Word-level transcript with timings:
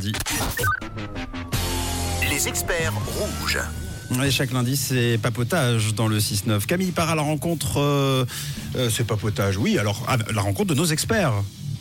lundi. 0.00 0.12
Les 2.30 2.48
experts 2.48 2.92
rouges. 3.18 3.58
Et 4.24 4.30
chaque 4.30 4.52
lundi, 4.52 4.76
c'est 4.76 5.18
papotage 5.22 5.94
dans 5.94 6.08
le 6.08 6.18
6-9. 6.18 6.66
Camille 6.66 6.90
part 6.90 7.10
à 7.10 7.14
la 7.14 7.22
rencontre. 7.22 7.78
euh, 7.78 8.24
euh, 8.76 8.90
c'est 8.90 9.04
papotage, 9.04 9.56
oui. 9.56 9.78
Alors, 9.78 10.02
à 10.08 10.16
la 10.32 10.40
rencontre 10.42 10.74
de 10.74 10.78
nos 10.80 10.86
experts. 10.86 11.32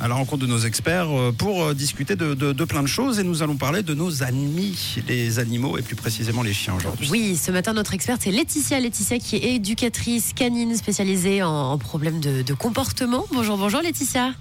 À 0.02 0.08
la 0.08 0.16
rencontre 0.16 0.44
de 0.44 0.48
nos 0.48 0.60
experts 0.60 1.08
euh, 1.10 1.32
pour 1.34 1.64
euh, 1.64 1.74
discuter 1.74 2.16
de, 2.16 2.34
de- 2.34 2.54
de 2.54 2.64
plein 2.66 2.82
de 2.84 2.88
choses. 2.88 3.20
Et 3.20 3.24
nous 3.24 3.42
allons 3.44 3.58
parler 3.58 3.84
de 3.84 3.94
nos 3.94 4.22
amis, 4.24 4.78
les 5.08 5.40
animaux 5.40 5.78
et 5.78 5.82
plus 5.82 5.96
précisément 5.96 6.42
les 6.44 6.54
chiens 6.54 6.76
aujourd'hui. 6.76 7.10
Oui, 7.12 7.36
ce 7.36 7.52
matin, 7.52 7.74
notre 7.74 7.94
experte, 7.94 8.22
c'est 8.24 8.32
Laetitia. 8.32 8.80
Laetitia 8.80 9.18
qui 9.20 9.36
est 9.38 9.56
éducatrice 9.56 10.32
canine 10.34 10.76
spécialisée 10.78 11.42
en, 11.44 11.50
en 11.72 11.78
problèmes 11.78 12.20
de, 12.22 12.44
de 12.44 12.54
comportement. 12.54 13.26
Bonjour, 13.34 13.58
bonjour 13.58 13.82
Laetitia. 13.82 14.34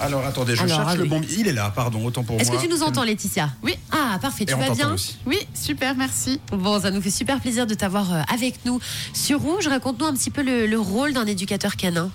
Alors, 0.00 0.24
attendez, 0.26 0.56
je 0.56 0.62
Alors, 0.62 0.76
cherche 0.78 0.88
ah 0.92 0.96
le 0.96 1.02
oui. 1.02 1.08
bon. 1.08 1.20
Il 1.38 1.46
est 1.46 1.52
là, 1.52 1.70
pardon, 1.74 2.04
autant 2.04 2.22
pour 2.24 2.40
Est-ce 2.40 2.50
moi. 2.50 2.58
que 2.60 2.66
tu 2.66 2.70
nous 2.72 2.82
entends 2.82 3.04
Laetitia? 3.04 3.50
Oui. 3.62 3.74
Ah, 3.92 4.18
parfait, 4.20 4.44
tu 4.46 4.54
vas 4.54 4.70
bien? 4.70 4.94
Aussi. 4.94 5.16
Oui, 5.26 5.38
super, 5.54 5.94
merci. 5.94 6.40
Bon, 6.52 6.80
ça 6.80 6.90
nous 6.90 7.02
fait 7.02 7.10
super 7.10 7.38
plaisir 7.40 7.66
de 7.66 7.74
t'avoir 7.74 8.12
euh, 8.14 8.20
avec 8.32 8.64
nous 8.64 8.80
sur 9.12 9.40
Rouge. 9.40 9.66
Raconte-nous 9.68 10.06
un 10.06 10.14
petit 10.14 10.30
peu 10.30 10.42
le, 10.42 10.66
le 10.66 10.78
rôle 10.78 11.12
d'un 11.12 11.26
éducateur 11.26 11.76
canin. 11.76 12.10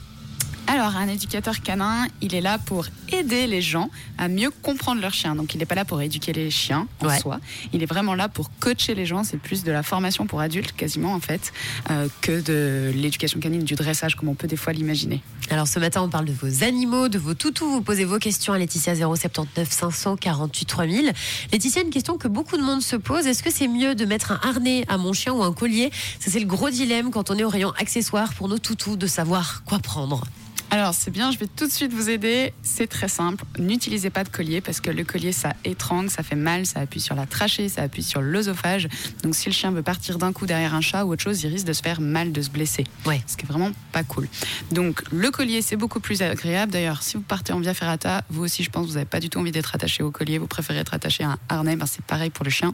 Alors, 0.68 0.96
un 0.96 1.08
éducateur 1.08 1.62
canin, 1.62 2.08
il 2.22 2.34
est 2.34 2.42
là 2.42 2.58
pour 2.58 2.88
aider 3.12 3.46
les 3.46 3.62
gens 3.62 3.90
à 4.18 4.28
mieux 4.28 4.50
comprendre 4.64 5.00
leur 5.00 5.14
chien. 5.14 5.36
Donc, 5.36 5.54
il 5.54 5.60
n'est 5.60 5.66
pas 5.68 5.76
là 5.76 5.86
pour 5.86 6.02
éduquer 6.02 6.34
les 6.34 6.50
chiens 6.50 6.88
en 7.02 7.08
Ouais. 7.08 7.20
soi. 7.20 7.40
Il 7.72 7.84
est 7.84 7.86
vraiment 7.86 8.16
là 8.16 8.30
pour 8.30 8.50
coacher 8.60 8.96
les 8.96 9.06
gens. 9.06 9.24
C'est 9.24 9.38
plus 9.38 9.64
de 9.64 9.72
la 9.72 9.84
formation 9.84 10.26
pour 10.26 10.42
adultes, 10.42 10.72
quasiment, 10.76 11.14
en 11.14 11.20
fait, 11.20 11.54
euh, 11.92 12.08
que 12.22 12.42
de 12.42 12.92
l'éducation 12.96 13.40
canine, 13.40 13.64
du 13.64 13.76
dressage, 13.76 14.16
comme 14.16 14.28
on 14.28 14.34
peut 14.34 14.48
des 14.48 14.56
fois 14.58 14.74
l'imaginer. 14.74 15.22
Alors 15.52 15.68
ce 15.68 15.78
matin, 15.78 16.02
on 16.02 16.10
parle 16.10 16.26
de 16.26 16.34
vos 16.34 16.64
animaux, 16.64 17.10
de 17.10 17.20
vos 17.20 17.36
toutous. 17.36 17.70
Vous 17.70 17.82
posez 17.82 18.04
vos 18.04 18.18
questions 18.18 18.52
à 18.54 18.58
Laetitia 18.58 18.96
079 18.96 19.70
548 19.72 20.66
3000. 20.66 21.14
Laetitia, 21.52 21.84
une 21.84 21.92
question 21.92 22.18
que 22.18 22.28
beaucoup 22.28 22.58
de 22.58 22.64
monde 22.64 22.82
se 22.82 22.96
pose. 22.96 23.28
Est-ce 23.28 23.44
que 23.44 23.52
c'est 23.52 23.68
mieux 23.68 23.94
de 23.94 24.06
mettre 24.06 24.32
un 24.32 24.40
harnais 24.44 24.84
à 24.88 24.98
mon 24.98 25.14
chien 25.14 25.32
ou 25.34 25.44
un 25.44 25.54
collier? 25.54 25.92
Ça, 26.20 26.32
c'est 26.32 26.40
le 26.40 26.48
gros 26.48 26.72
dilemme 26.72 27.12
quand 27.12 27.30
on 27.30 27.38
est 27.38 27.44
au 27.44 27.50
rayon 27.50 27.72
accessoires 27.78 28.34
pour 28.34 28.48
nos 28.50 28.58
toutous, 28.58 28.96
de 28.98 29.06
savoir 29.06 29.62
quoi 29.66 29.78
prendre. 29.78 30.26
Alors, 30.72 30.94
c'est 30.94 31.12
bien, 31.12 31.32
je 31.32 31.38
vais 31.38 31.48
tout 31.48 31.68
de 31.68 31.72
suite 31.72 31.94
vous 31.94 32.10
aider. 32.10 32.54
C'est 32.62 32.88
très 32.88 33.08
simple. 33.08 33.44
N'utilisez 33.58 34.10
pas 34.10 34.24
de 34.24 34.30
collier 34.30 34.62
parce 34.62 34.82
que 34.82 34.90
le 34.90 35.04
collier, 35.04 35.32
ça 35.32 35.54
étrangle, 35.64 36.10
ça 36.10 36.24
fait 36.24 36.36
mal, 36.36 36.66
ça 36.66 36.82
appuie 36.82 37.00
sur 37.00 37.16
la 37.16 37.26
trachée, 37.26 37.70
ça 37.70 37.84
appuie 37.84 38.04
sur 38.04 38.22
l'œsophage. 38.22 38.88
Donc, 39.24 39.36
si 39.36 39.48
le 39.48 39.54
chien 39.54 39.72
veut 39.72 39.84
partir 39.84 40.18
d'un 40.18 40.34
coup 40.34 40.46
derrière 40.46 40.76
un 40.76 40.82
chat 40.82 41.06
ou 41.06 41.14
autre 41.14 41.24
chose, 41.24 41.42
il 41.44 41.48
risque 41.48 41.66
de 41.66 41.74
se 41.74 41.82
faire 41.82 42.02
mal, 42.02 42.32
de 42.32 42.42
se 42.42 42.50
blesser. 42.50 42.84
Ouais. 43.06 43.22
Ce 43.28 43.38
qui 43.38 43.46
est 43.46 43.48
vraiment 43.48 43.72
pas 43.92 44.04
cool. 44.04 44.28
Donc, 44.72 45.04
le 45.12 45.32
collier, 45.32 45.62
c'est 45.62 45.78
beaucoup 45.78 46.00
plus 46.00 46.22
agréable. 46.22 46.72
D'ailleurs, 46.72 47.04
si 47.04 47.16
vous 47.16 47.24
partez 47.24 47.54
en 47.54 47.60
via 47.60 47.74
ferrata, 47.74 48.24
vous 48.30 48.44
aussi, 48.44 48.64
je 48.64 48.70
pense, 48.70 48.88
vous 48.88 48.94
n'avez 48.94 49.06
pas 49.06 49.20
du 49.20 49.30
tout 49.30 49.40
envie 49.40 49.52
d'être 49.52 49.76
attaché 49.76 50.04
au 50.04 50.12
collier. 50.12 50.40
Vous 50.40 50.48
préférez 50.48 50.80
être 50.80 50.94
attaché 50.94 51.24
à 51.24 51.32
un 51.32 51.38
harnais. 51.48 51.76
Ben, 51.76 51.86
c'est 51.86 52.04
pareil 52.04 52.32
pour 52.32 52.44
le 52.44 52.52
chien. 52.52 52.74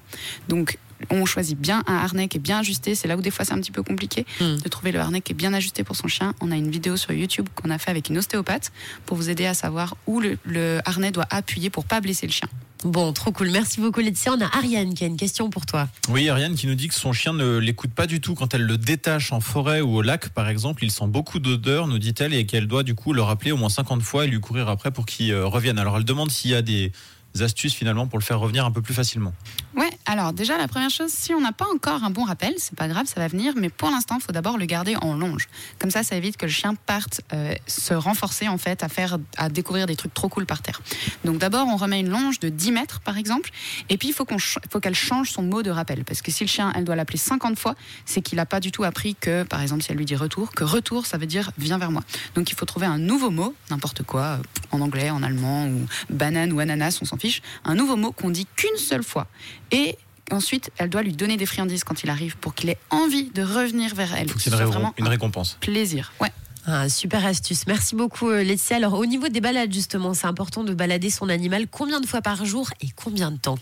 Donc, 0.49 0.77
on 1.09 1.25
choisit 1.25 1.57
bien 1.59 1.83
un 1.87 1.95
harnais 1.95 2.27
qui 2.27 2.37
est 2.37 2.41
bien 2.41 2.59
ajusté. 2.59 2.95
C'est 2.95 3.07
là 3.07 3.17
où 3.17 3.21
des 3.21 3.31
fois 3.31 3.45
c'est 3.45 3.53
un 3.53 3.59
petit 3.59 3.71
peu 3.71 3.83
compliqué 3.83 4.25
Hmm. 4.39 4.55
de 4.57 4.69
trouver 4.69 4.91
le 4.91 4.99
harnais 4.99 5.21
qui 5.21 5.31
est 5.31 5.35
bien 5.35 5.53
ajusté 5.53 5.83
pour 5.83 5.95
son 5.95 6.07
chien. 6.07 6.33
On 6.41 6.51
a 6.51 6.55
une 6.55 6.69
vidéo 6.71 6.97
sur 6.97 7.11
YouTube 7.11 7.47
qu'on 7.55 7.69
a 7.69 7.77
fait 7.77 7.91
avec 7.91 8.09
une 8.09 8.17
ostéopathe 8.17 8.71
pour 9.05 9.17
vous 9.17 9.29
aider 9.29 9.45
à 9.45 9.53
savoir 9.53 9.95
où 10.07 10.19
le, 10.19 10.37
le 10.45 10.79
harnais 10.85 11.11
doit 11.11 11.27
appuyer 11.29 11.69
pour 11.69 11.85
pas 11.85 12.01
blesser 12.01 12.27
le 12.27 12.31
chien. 12.31 12.47
Bon, 12.83 13.13
trop 13.13 13.31
cool. 13.31 13.51
Merci 13.51 13.79
beaucoup 13.79 13.99
Laetitia. 13.99 14.33
On 14.33 14.41
a 14.41 14.45
Ariane 14.57 14.95
qui 14.95 15.03
a 15.03 15.07
une 15.07 15.17
question 15.17 15.51
pour 15.51 15.67
toi. 15.67 15.87
Oui, 16.09 16.27
Ariane 16.29 16.55
qui 16.55 16.65
nous 16.65 16.73
dit 16.73 16.87
que 16.87 16.95
son 16.95 17.13
chien 17.13 17.31
ne 17.33 17.57
l'écoute 17.57 17.91
pas 17.93 18.07
du 18.07 18.19
tout 18.21 18.33
quand 18.33 18.53
elle 18.55 18.63
le 18.63 18.77
détache 18.77 19.31
en 19.31 19.39
forêt 19.39 19.81
ou 19.81 19.97
au 19.97 20.01
lac, 20.01 20.29
par 20.29 20.49
exemple. 20.49 20.83
Il 20.83 20.89
sent 20.91 21.05
beaucoup 21.07 21.37
d'odeur, 21.37 21.85
nous 21.87 21.99
dit-elle, 21.99 22.33
et 22.33 22.47
qu'elle 22.47 22.65
doit 22.67 22.81
du 22.81 22.95
coup 22.95 23.13
le 23.13 23.21
rappeler 23.21 23.51
au 23.51 23.57
moins 23.57 23.69
50 23.69 24.01
fois 24.01 24.25
et 24.25 24.27
lui 24.27 24.39
courir 24.39 24.67
après 24.67 24.89
pour 24.89 25.05
qu'il 25.05 25.31
euh, 25.31 25.45
revienne. 25.45 25.77
Alors 25.77 25.95
elle 25.97 26.05
demande 26.05 26.31
s'il 26.31 26.49
y 26.51 26.55
a 26.55 26.63
des 26.63 26.91
astuces 27.39 27.73
finalement 27.73 28.07
pour 28.07 28.19
le 28.19 28.23
faire 28.23 28.39
revenir 28.39 28.65
un 28.65 28.71
peu 28.71 28.81
plus 28.81 28.93
facilement. 28.93 29.33
Ouais, 29.75 29.89
alors 30.05 30.33
déjà 30.33 30.57
la 30.57 30.67
première 30.67 30.89
chose, 30.89 31.11
si 31.11 31.33
on 31.33 31.39
n'a 31.39 31.53
pas 31.53 31.67
encore 31.73 32.03
un 32.03 32.09
bon 32.09 32.25
rappel, 32.25 32.53
c'est 32.57 32.75
pas 32.75 32.87
grave, 32.87 33.05
ça 33.05 33.21
va 33.21 33.27
venir, 33.27 33.53
mais 33.55 33.69
pour 33.69 33.89
l'instant, 33.89 34.15
il 34.19 34.21
faut 34.21 34.33
d'abord 34.33 34.57
le 34.57 34.65
garder 34.65 34.95
en 35.01 35.15
longe. 35.15 35.47
Comme 35.79 35.91
ça, 35.91 36.03
ça 36.03 36.15
évite 36.15 36.35
que 36.37 36.45
le 36.45 36.51
chien 36.51 36.75
parte 36.75 37.21
euh, 37.33 37.53
se 37.67 37.93
renforcer 37.93 38.47
en 38.47 38.57
fait 38.57 38.83
à 38.83 38.89
faire, 38.89 39.17
à 39.37 39.49
découvrir 39.49 39.85
des 39.85 39.95
trucs 39.95 40.13
trop 40.13 40.27
cool 40.27 40.45
par 40.45 40.61
terre. 40.61 40.81
Donc 41.23 41.37
d'abord, 41.37 41.67
on 41.67 41.77
remet 41.77 42.01
une 42.01 42.09
longe 42.09 42.39
de 42.39 42.49
10 42.49 42.71
mètres 42.71 42.99
par 42.99 43.17
exemple, 43.17 43.49
et 43.89 43.97
puis 43.97 44.09
il 44.09 44.13
faut 44.13 44.25
faut 44.69 44.79
qu'elle 44.79 44.95
change 44.95 45.31
son 45.31 45.43
mot 45.43 45.63
de 45.63 45.71
rappel, 45.71 46.03
parce 46.03 46.21
que 46.21 46.31
si 46.31 46.43
le 46.43 46.49
chien, 46.49 46.71
elle 46.75 46.83
doit 46.83 46.95
l'appeler 46.95 47.17
50 47.17 47.57
fois, 47.57 47.75
c'est 48.05 48.21
qu'il 48.21 48.35
n'a 48.35 48.45
pas 48.45 48.59
du 48.59 48.71
tout 48.71 48.83
appris 48.83 49.15
que, 49.15 49.43
par 49.43 49.61
exemple, 49.61 49.83
si 49.83 49.91
elle 49.91 49.97
lui 49.97 50.05
dit 50.05 50.15
retour, 50.15 50.51
que 50.51 50.63
retour, 50.63 51.05
ça 51.05 51.17
veut 51.17 51.25
dire 51.25 51.51
viens 51.57 51.77
vers 51.77 51.91
moi. 51.91 52.03
Donc 52.35 52.51
il 52.51 52.55
faut 52.55 52.65
trouver 52.65 52.85
un 52.85 52.97
nouveau 52.97 53.29
mot, 53.29 53.55
n'importe 53.69 54.03
quoi, 54.03 54.21
euh, 54.21 54.37
en 54.71 54.81
anglais, 54.81 55.09
en 55.09 55.23
allemand, 55.23 55.67
ou 55.67 55.85
banane 56.09 56.51
ou 56.53 56.59
ananas, 56.59 56.99
on 57.01 57.05
s'en 57.05 57.17
fiche, 57.17 57.41
un 57.65 57.75
nouveau 57.75 57.95
mot 57.95 58.11
qu'on 58.11 58.29
dit 58.29 58.47
qu'une 58.55 58.77
seule 58.77 59.03
fois. 59.03 59.27
Et 59.71 59.97
ensuite, 60.31 60.71
elle 60.77 60.89
doit 60.89 61.03
lui 61.03 61.13
donner 61.13 61.37
des 61.37 61.45
friandises 61.45 61.83
quand 61.83 62.03
il 62.03 62.09
arrive 62.09 62.37
pour 62.37 62.55
qu'il 62.55 62.69
ait 62.69 62.77
envie 62.89 63.29
de 63.31 63.41
revenir 63.43 63.93
vers 63.95 64.13
elle. 64.15 64.27
Il 64.27 64.29
faut 64.31 64.37
Que 64.37 64.43
qu'il 64.43 64.51
ce 64.51 64.57
y 64.57 64.61
ait 64.61 64.63
soit 64.63 64.65
une, 64.65 64.71
ré- 64.71 64.77
vraiment 64.79 64.93
une 64.97 65.07
un 65.07 65.09
récompense. 65.09 65.57
plaisir. 65.59 66.13
Ouais. 66.21 66.31
Ah, 66.67 66.87
super 66.89 67.25
astuce. 67.25 67.65
Merci 67.65 67.95
beaucoup 67.95 68.29
euh, 68.29 68.43
Laetitia. 68.43 68.75
Alors 68.77 68.93
au 68.93 69.05
niveau 69.07 69.29
des 69.29 69.41
balades 69.41 69.73
justement, 69.73 70.13
c'est 70.13 70.27
important 70.27 70.63
de 70.63 70.73
balader 70.75 71.09
son 71.09 71.27
animal 71.27 71.65
combien 71.67 71.99
de 71.99 72.05
fois 72.05 72.21
par 72.21 72.45
jour 72.45 72.69
et 72.81 72.89
combien 72.95 73.31
de 73.31 73.37
temps? 73.37 73.57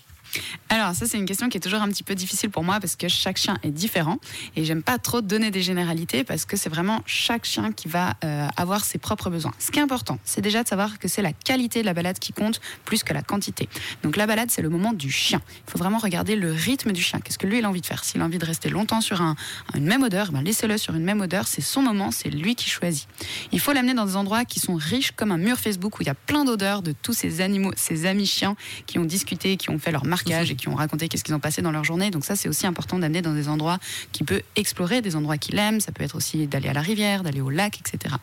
Alors 0.69 0.93
ça 0.93 1.05
c'est 1.05 1.17
une 1.17 1.25
question 1.25 1.49
qui 1.49 1.57
est 1.57 1.61
toujours 1.61 1.81
un 1.81 1.87
petit 1.87 2.03
peu 2.03 2.15
difficile 2.15 2.49
pour 2.49 2.63
moi 2.63 2.79
parce 2.79 2.95
que 2.95 3.07
chaque 3.07 3.37
chien 3.37 3.57
est 3.63 3.71
différent 3.71 4.17
et 4.55 4.63
j'aime 4.65 4.83
pas 4.83 4.97
trop 4.97 5.21
donner 5.21 5.51
des 5.51 5.61
généralités 5.61 6.23
parce 6.23 6.45
que 6.45 6.57
c'est 6.57 6.69
vraiment 6.69 7.01
chaque 7.05 7.45
chien 7.45 7.71
qui 7.71 7.87
va 7.87 8.15
euh, 8.23 8.47
avoir 8.57 8.85
ses 8.85 8.97
propres 8.99 9.29
besoins. 9.29 9.53
Ce 9.59 9.71
qui 9.71 9.79
est 9.79 9.81
important, 9.81 10.19
c'est 10.23 10.41
déjà 10.41 10.63
de 10.63 10.67
savoir 10.67 10.99
que 10.99 11.07
c'est 11.07 11.21
la 11.21 11.33
qualité 11.33 11.81
de 11.81 11.85
la 11.85 11.93
balade 11.93 12.19
qui 12.19 12.33
compte 12.33 12.61
plus 12.85 13.03
que 13.03 13.13
la 13.13 13.21
quantité. 13.21 13.67
Donc 14.03 14.15
la 14.17 14.27
balade 14.27 14.51
c'est 14.51 14.61
le 14.61 14.69
moment 14.69 14.93
du 14.93 15.11
chien. 15.11 15.41
Il 15.67 15.71
faut 15.71 15.79
vraiment 15.79 15.97
regarder 15.97 16.35
le 16.35 16.51
rythme 16.51 16.91
du 16.91 17.01
chien. 17.01 17.19
Qu'est-ce 17.19 17.37
que 17.37 17.47
lui 17.47 17.59
il 17.59 17.65
a 17.65 17.69
envie 17.69 17.81
de 17.81 17.85
faire? 17.85 18.03
S'il 18.03 18.21
a 18.21 18.25
envie 18.25 18.37
de 18.39 18.45
rester 18.45 18.69
longtemps 18.69 19.01
sur 19.01 19.21
un- 19.21 19.35
une 19.75 19.85
même 19.85 20.03
odeur, 20.03 20.31
ben 20.31 20.41
laissez-le 20.41 20.77
sur 20.77 20.95
une 20.95 21.03
même 21.03 21.21
odeur. 21.21 21.47
C'est 21.47 21.61
son 21.61 21.81
moment, 21.81 22.11
c'est 22.11 22.29
lui 22.29 22.55
qui 22.55 22.69
choisit. 22.69 23.07
Il 23.51 23.59
faut 23.59 23.73
l'amener 23.73 23.93
dans 23.93 24.05
des 24.05 24.15
endroits 24.15 24.45
qui 24.45 24.59
sont 24.59 24.75
riches 24.75 25.11
comme 25.11 25.31
un 25.31 25.37
mur 25.37 25.57
Facebook 25.57 25.99
où 25.99 26.03
il 26.03 26.05
y 26.07 26.09
a 26.09 26.15
plein 26.15 26.45
d'odeurs 26.45 26.81
de 26.81 26.91
tous 26.91 27.13
ces 27.13 27.41
animaux, 27.41 27.71
ces 27.75 28.05
amis 28.05 28.25
chiens 28.25 28.55
qui 28.85 28.99
ont 28.99 29.05
discuté, 29.05 29.57
qui 29.57 29.69
ont 29.69 29.79
fait 29.79 29.91
leur 29.91 30.05
et 30.27 30.55
qui 30.55 30.67
ont 30.67 30.75
raconté 30.75 31.07
qu'est-ce 31.07 31.23
qu'ils 31.23 31.33
ont 31.35 31.39
passé 31.39 31.61
dans 31.61 31.71
leur 31.71 31.83
journée. 31.83 32.11
Donc 32.11 32.25
ça, 32.25 32.35
c'est 32.35 32.49
aussi 32.49 32.65
important 32.67 32.99
d'amener 32.99 33.21
dans 33.21 33.33
des 33.33 33.47
endroits 33.47 33.77
qu'il 34.11 34.25
peut 34.25 34.41
explorer, 34.55 35.01
des 35.01 35.15
endroits 35.15 35.37
qu'il 35.37 35.57
aime. 35.57 35.79
Ça 35.79 35.91
peut 35.91 36.03
être 36.03 36.15
aussi 36.15 36.47
d'aller 36.47 36.69
à 36.69 36.73
la 36.73 36.81
rivière, 36.81 37.23
d'aller 37.23 37.41
au 37.41 37.49
lac, 37.49 37.79
etc. 37.79 38.15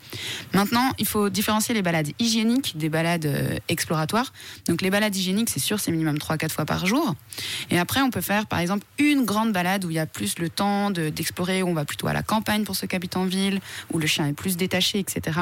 Maintenant, 0.55 0.93
il 0.99 1.07
faut 1.07 1.29
différencier 1.29 1.75
les 1.75 1.83
balades 1.83 2.11
hygiéniques 2.19 2.77
des 2.77 2.89
balades 2.89 3.27
euh, 3.27 3.57
exploratoires. 3.69 4.33
Donc 4.69 4.83
les 4.83 4.91
balades 4.91 5.15
hygiéniques, 5.15 5.51
c'est 5.51 5.61
sûr, 5.61 5.81
c'est 5.81 5.91
minimum 5.93 6.17
3-4 6.17 6.51
fois 6.51 6.65
par 6.65 6.87
jour. 6.87 7.15
Et 7.71 7.79
après, 7.79 8.01
on 8.03 8.11
peut 8.11 8.21
faire 8.21 8.47
par 8.47 8.59
exemple 8.61 8.85
une 8.99 9.25
grande 9.25 9.53
balade 9.53 9.85
où 9.85 9.91
il 9.91 9.97
y 9.97 9.99
a 9.99 10.07
plus 10.07 10.39
le 10.39 10.49
temps 10.49 10.91
de- 10.91 11.09
d'explorer, 11.09 11.63
où 11.63 11.69
on 11.69 11.75
va 11.75 11.85
plutôt 11.85 12.07
à 12.09 12.13
la 12.13 12.23
campagne 12.23 12.65
pour 12.65 12.77
ceux 12.77 12.87
qui 12.87 12.97
habitent 12.97 13.17
en 13.17 13.25
ville, 13.25 13.61
où 13.93 13.99
le 13.99 14.07
chien 14.07 14.27
est 14.27 14.33
plus 14.33 14.57
détaché, 14.57 14.99
etc. 14.99 15.39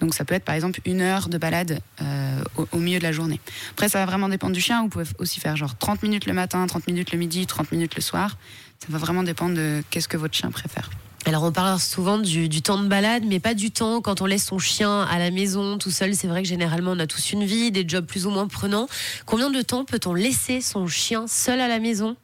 Donc 0.00 0.14
ça 0.14 0.24
peut 0.24 0.34
être 0.34 0.44
par 0.44 0.54
exemple 0.54 0.80
une 0.84 1.00
heure 1.00 1.28
de 1.28 1.38
balade 1.38 1.80
euh, 2.02 2.42
au, 2.56 2.66
au 2.72 2.78
milieu 2.78 2.98
de 2.98 3.04
la 3.04 3.12
journée. 3.12 3.40
Après, 3.72 3.88
ça 3.88 3.98
va 4.00 4.06
vraiment 4.06 4.28
dépendre 4.28 4.52
du 4.54 4.60
chien. 4.60 4.82
Vous 4.82 4.88
pouvez 4.88 5.04
aussi 5.18 5.40
faire 5.40 5.56
genre 5.56 5.76
30 5.76 5.93
minutes 6.02 6.26
le 6.26 6.32
matin, 6.32 6.66
30 6.66 6.86
minutes 6.86 7.12
le 7.12 7.18
midi, 7.18 7.46
30 7.46 7.72
minutes 7.72 7.94
le 7.96 8.02
soir. 8.02 8.36
Ça 8.80 8.86
va 8.90 8.98
vraiment 8.98 9.22
dépendre 9.22 9.54
de 9.54 9.82
qu'est-ce 9.90 10.08
que 10.08 10.16
votre 10.16 10.34
chien 10.34 10.50
préfère. 10.50 10.90
Alors 11.26 11.42
on 11.42 11.52
parle 11.52 11.80
souvent 11.80 12.18
du, 12.18 12.50
du 12.50 12.60
temps 12.60 12.76
de 12.76 12.86
balade, 12.86 13.24
mais 13.26 13.40
pas 13.40 13.54
du 13.54 13.70
temps 13.70 14.02
quand 14.02 14.20
on 14.20 14.26
laisse 14.26 14.44
son 14.44 14.58
chien 14.58 15.02
à 15.02 15.18
la 15.18 15.30
maison 15.30 15.78
tout 15.78 15.90
seul. 15.90 16.14
C'est 16.14 16.26
vrai 16.26 16.42
que 16.42 16.48
généralement 16.48 16.92
on 16.92 16.98
a 16.98 17.06
tous 17.06 17.32
une 17.32 17.44
vie, 17.44 17.70
des 17.70 17.88
jobs 17.88 18.04
plus 18.04 18.26
ou 18.26 18.30
moins 18.30 18.46
prenants. 18.46 18.88
Combien 19.24 19.50
de 19.50 19.62
temps 19.62 19.86
peut-on 19.86 20.12
laisser 20.12 20.60
son 20.60 20.86
chien 20.86 21.26
seul 21.26 21.60
à 21.60 21.68
la 21.68 21.78
maison? 21.78 22.16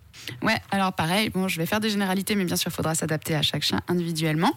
Ouais, 0.43 0.57
alors 0.71 0.93
pareil, 0.93 1.31
bon, 1.31 1.49
je 1.49 1.57
vais 1.57 1.67
faire 1.67 1.81
des 1.81 1.89
généralités, 1.89 2.35
mais 2.35 2.45
bien 2.45 2.57
sûr, 2.57 2.71
il 2.71 2.75
faudra 2.75 2.95
s'adapter 2.95 3.35
à 3.35 3.43
chaque 3.43 3.63
chien 3.63 3.81
individuellement. 3.89 4.53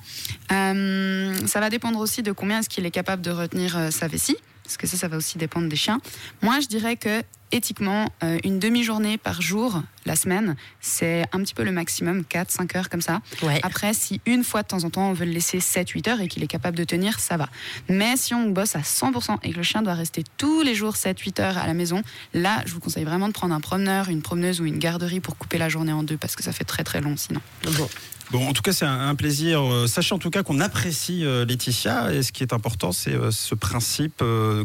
Euh, 0.51 1.33
ça 1.47 1.59
va 1.61 1.69
dépendre 1.69 1.99
aussi 1.99 2.21
de 2.21 2.31
combien 2.31 2.59
est-ce 2.59 2.69
qu'il 2.69 2.85
est 2.85 2.91
capable 2.91 3.21
de 3.21 3.31
retenir 3.31 3.77
euh, 3.77 3.89
sa 3.89 4.07
vessie, 4.07 4.35
parce 4.63 4.77
que 4.77 4.87
ça, 4.87 4.97
ça 4.97 5.07
va 5.07 5.17
aussi 5.17 5.37
dépendre 5.37 5.69
des 5.69 5.75
chiens. 5.75 5.99
Moi, 6.41 6.59
je 6.59 6.67
dirais 6.67 6.97
que 6.97 7.23
éthiquement, 7.53 8.09
euh, 8.23 8.39
une 8.43 8.59
demi-journée 8.59 9.17
par 9.17 9.41
jour, 9.41 9.81
la 10.05 10.15
semaine, 10.15 10.55
c'est 10.81 11.23
un 11.31 11.39
petit 11.39 11.53
peu 11.53 11.63
le 11.63 11.71
maximum, 11.71 12.23
4-5 12.23 12.77
heures 12.77 12.89
comme 12.89 13.01
ça. 13.01 13.21
Ouais. 13.41 13.59
Après, 13.63 13.93
si 13.93 14.19
une 14.25 14.43
fois 14.43 14.63
de 14.63 14.67
temps 14.67 14.83
en 14.83 14.89
temps, 14.89 15.09
on 15.09 15.13
veut 15.13 15.25
le 15.25 15.31
laisser 15.31 15.59
7-8 15.59 16.09
heures 16.09 16.21
et 16.21 16.27
qu'il 16.27 16.43
est 16.43 16.47
capable 16.47 16.77
de 16.77 16.83
tenir, 16.83 17.19
ça 17.19 17.37
va. 17.37 17.47
Mais 17.89 18.17
si 18.17 18.33
on 18.33 18.49
bosse 18.49 18.75
à 18.75 18.81
100% 18.81 19.37
et 19.43 19.51
que 19.51 19.57
le 19.57 19.63
chien 19.63 19.81
doit 19.81 19.93
rester 19.93 20.23
tous 20.37 20.61
les 20.63 20.75
jours 20.75 20.95
7-8 20.95 21.41
heures 21.41 21.57
à 21.57 21.67
la 21.67 21.73
maison, 21.73 22.01
là, 22.33 22.61
je 22.65 22.73
vous 22.73 22.79
conseille 22.79 23.05
vraiment 23.05 23.27
de 23.27 23.33
prendre 23.33 23.53
un 23.53 23.61
promeneur, 23.61 24.09
une 24.09 24.21
promeneuse 24.21 24.59
ou 24.59 24.65
une 24.65 24.79
garderie 24.79 25.19
pour 25.19 25.37
couper 25.37 25.57
la 25.57 25.69
journée 25.69 25.93
en 25.93 26.03
deux 26.03 26.17
parce 26.17 26.35
que 26.35 26.43
ça 26.43 26.51
fait 26.51 26.65
très 26.65 26.83
très 26.83 27.01
long 27.01 27.15
sinon. 27.15 27.39
Bon. 27.77 27.87
Bon, 28.31 28.47
en 28.47 28.53
tout 28.53 28.61
cas, 28.61 28.71
c'est 28.71 28.85
un, 28.85 29.13
plaisir. 29.15 29.61
Euh, 29.61 29.85
sachez 29.85 30.15
en 30.15 30.17
tout 30.17 30.29
cas 30.31 30.41
qu'on 30.43 30.59
apprécie 30.61 31.23
euh, 31.23 31.45
Laetitia. 31.45 32.13
Et 32.13 32.23
ce 32.23 32.31
qui 32.31 32.41
est 32.41 32.53
important, 32.53 32.91
c'est 32.91 33.15
ce 33.29 33.53
principe 33.53 34.19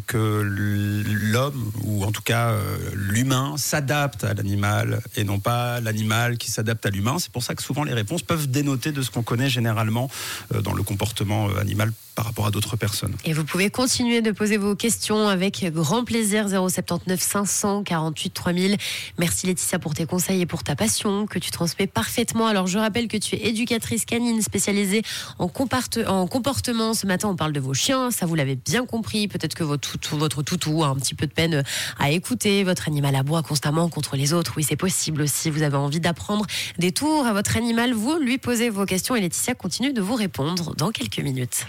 que 0.06 0.42
l'homme, 0.42 1.72
ou 1.82 2.04
en 2.04 2.12
tout 2.12 2.22
cas 2.22 2.54
l'humain, 2.94 3.54
s'adapte 3.56 4.24
à 4.24 4.34
l'animal 4.34 5.00
et 5.16 5.24
non 5.24 5.38
pas 5.38 5.80
l'animal 5.80 6.38
qui 6.38 6.50
s'adapte 6.50 6.84
à 6.86 6.90
l'humain. 6.90 7.18
C'est 7.18 7.32
pour 7.32 7.42
ça 7.42 7.54
que 7.54 7.62
souvent 7.62 7.84
les 7.84 7.94
réponses 7.94 8.22
peuvent 8.22 8.50
dénoter 8.50 8.92
de 8.92 9.02
ce 9.02 9.10
qu'on 9.10 9.22
connaît 9.22 9.50
généralement 9.50 10.10
dans 10.62 10.72
le 10.72 10.82
comportement 10.82 11.48
animal 11.56 11.92
par 12.18 12.24
rapport 12.26 12.46
à 12.46 12.50
d'autres 12.50 12.74
personnes. 12.74 13.14
Et 13.24 13.32
vous 13.32 13.44
pouvez 13.44 13.70
continuer 13.70 14.22
de 14.22 14.32
poser 14.32 14.56
vos 14.56 14.74
questions 14.74 15.28
avec 15.28 15.64
grand 15.72 16.02
plaisir 16.02 16.48
079 16.48 17.20
548 17.20 18.30
3000. 18.30 18.76
Merci 19.18 19.46
Laetitia 19.46 19.78
pour 19.78 19.94
tes 19.94 20.04
conseils 20.04 20.40
et 20.40 20.46
pour 20.46 20.64
ta 20.64 20.74
passion 20.74 21.28
que 21.28 21.38
tu 21.38 21.52
transmets 21.52 21.86
parfaitement. 21.86 22.48
Alors 22.48 22.66
je 22.66 22.76
rappelle 22.76 23.06
que 23.06 23.16
tu 23.16 23.36
es 23.36 23.46
éducatrice 23.46 24.04
canine 24.04 24.42
spécialisée 24.42 25.02
en, 25.38 25.44
en 25.44 26.26
comportement. 26.26 26.92
Ce 26.92 27.06
matin, 27.06 27.28
on 27.28 27.36
parle 27.36 27.52
de 27.52 27.60
vos 27.60 27.74
chiens, 27.74 28.10
ça 28.10 28.26
vous 28.26 28.34
l'avez 28.34 28.56
bien 28.56 28.84
compris. 28.84 29.28
Peut-être 29.28 29.54
que 29.54 29.62
votre 29.62 29.88
toutou, 29.88 30.18
votre 30.18 30.42
toutou 30.42 30.82
a 30.82 30.88
un 30.88 30.96
petit 30.96 31.14
peu 31.14 31.28
de 31.28 31.32
peine 31.32 31.62
à 32.00 32.10
écouter, 32.10 32.64
votre 32.68 32.86
animal 32.86 33.16
aboie 33.16 33.42
constamment 33.42 33.88
contre 33.88 34.16
les 34.16 34.34
autres. 34.34 34.52
Oui, 34.56 34.62
c'est 34.62 34.76
possible 34.76 35.22
aussi. 35.22 35.48
Vous 35.48 35.62
avez 35.62 35.76
envie 35.76 36.00
d'apprendre 36.00 36.46
des 36.78 36.92
tours 36.92 37.26
à 37.26 37.32
votre 37.32 37.56
animal, 37.56 37.94
vous 37.94 38.18
lui 38.18 38.36
posez 38.36 38.68
vos 38.68 38.84
questions 38.84 39.16
et 39.16 39.20
Laetitia 39.20 39.54
continue 39.54 39.92
de 39.92 40.02
vous 40.02 40.14
répondre 40.14 40.74
dans 40.76 40.90
quelques 40.90 41.20
minutes. 41.20 41.66